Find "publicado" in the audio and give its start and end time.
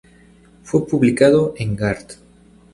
0.87-1.53